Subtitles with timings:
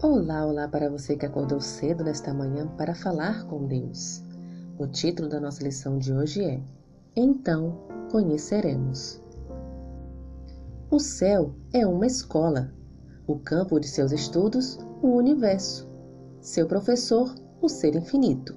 [0.00, 4.22] Olá, olá para você que acordou cedo nesta manhã para falar com Deus.
[4.78, 6.60] O título da nossa lição de hoje é
[7.16, 7.76] Então
[8.08, 9.20] conheceremos.
[10.88, 12.72] O céu é uma escola,
[13.26, 15.90] o campo de seus estudos, o universo,
[16.40, 18.56] seu professor, o ser infinito.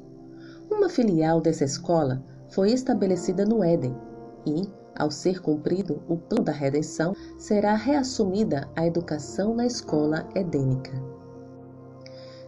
[0.69, 3.97] Uma filial dessa escola foi estabelecida no Éden
[4.45, 11.10] e, ao ser cumprido o plano da redenção, será reassumida a educação na escola edênica.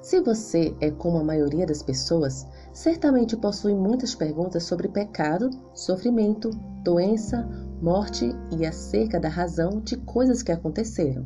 [0.04, 6.50] Se você é como a maioria das pessoas, certamente possui muitas perguntas sobre pecado, sofrimento,
[6.84, 7.48] doença,
[7.82, 11.26] morte e acerca da razão de coisas que aconteceram.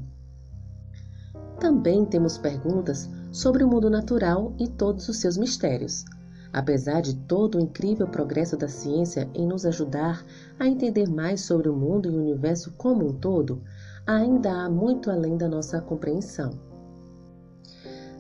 [1.59, 6.05] Também temos perguntas sobre o mundo natural e todos os seus mistérios.
[6.53, 10.23] Apesar de todo o incrível progresso da ciência em nos ajudar
[10.59, 13.59] a entender mais sobre o mundo e o universo como um todo,
[14.05, 16.76] ainda há muito além da nossa compreensão.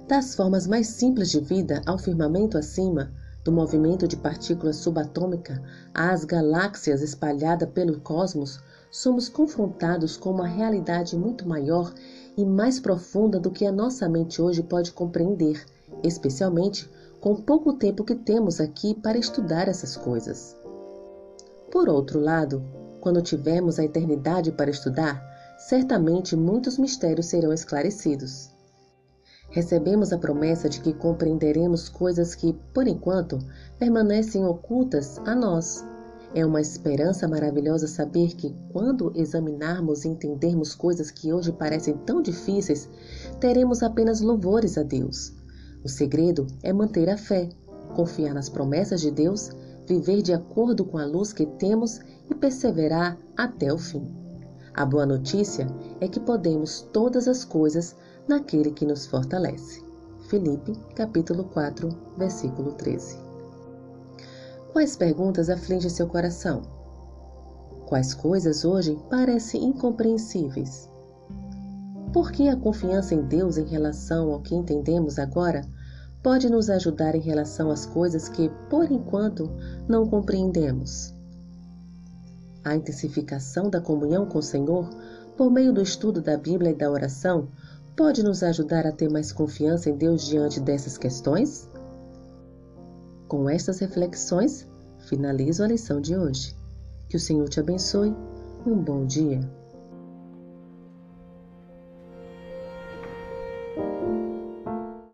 [0.07, 3.11] Das formas mais simples de vida ao firmamento acima,
[3.43, 5.61] do movimento de partículas subatômica
[5.93, 8.57] às galáxias espalhadas pelo cosmos,
[8.89, 11.93] somos confrontados com uma realidade muito maior
[12.37, 15.65] e mais profunda do que a nossa mente hoje pode compreender,
[16.01, 20.55] especialmente com o pouco tempo que temos aqui para estudar essas coisas.
[21.69, 22.63] Por outro lado,
[23.01, 25.21] quando tivermos a eternidade para estudar,
[25.57, 28.55] certamente muitos mistérios serão esclarecidos
[29.49, 33.39] recebemos a promessa de que compreenderemos coisas que, por enquanto,
[33.79, 35.85] permanecem ocultas a nós.
[36.33, 42.21] É uma esperança maravilhosa saber que, quando examinarmos e entendermos coisas que hoje parecem tão
[42.21, 42.89] difíceis,
[43.39, 45.33] teremos apenas louvores a Deus.
[45.83, 47.49] O segredo é manter a fé,
[47.95, 49.49] confiar nas promessas de Deus,
[49.87, 54.05] viver de acordo com a luz que temos e perseverar até o fim.
[54.73, 55.65] A boa notícia
[56.01, 57.95] é que podemos todas as coisas
[58.27, 59.83] naquele que nos fortalece.
[60.27, 63.17] Filipe, capítulo 4, versículo 13.
[64.73, 66.61] Quais perguntas afligem seu coração?
[67.85, 70.89] Quais coisas hoje parecem incompreensíveis?
[72.11, 75.61] Por que a confiança em Deus em relação ao que entendemos agora
[76.21, 79.49] pode nos ajudar em relação às coisas que, por enquanto,
[79.87, 81.13] não compreendemos?
[82.63, 84.89] A intensificação da comunhão com o Senhor,
[85.37, 87.47] por meio do estudo da Bíblia e da oração,
[87.97, 91.67] pode nos ajudar a ter mais confiança em Deus diante dessas questões?
[93.27, 94.67] Com estas reflexões,
[95.09, 96.55] finalizo a lição de hoje.
[97.09, 98.15] Que o Senhor te abençoe.
[98.65, 99.41] Um bom dia.